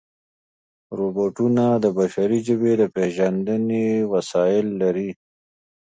[0.97, 5.09] روبوټونه د بشري ژبې د پېژندنې وسایل لري.